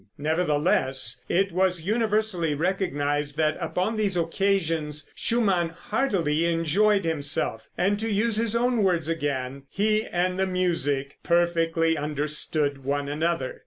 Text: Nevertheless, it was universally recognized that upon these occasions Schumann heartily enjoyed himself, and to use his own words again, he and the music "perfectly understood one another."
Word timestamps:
Nevertheless, 0.17 1.21
it 1.29 1.51
was 1.51 1.83
universally 1.85 2.55
recognized 2.55 3.37
that 3.37 3.55
upon 3.59 3.97
these 3.97 4.17
occasions 4.17 5.07
Schumann 5.13 5.69
heartily 5.69 6.45
enjoyed 6.45 7.05
himself, 7.05 7.67
and 7.77 7.99
to 7.99 8.11
use 8.11 8.37
his 8.37 8.55
own 8.55 8.81
words 8.81 9.07
again, 9.09 9.61
he 9.69 10.03
and 10.07 10.39
the 10.39 10.47
music 10.47 11.19
"perfectly 11.21 11.97
understood 11.99 12.83
one 12.83 13.07
another." 13.09 13.59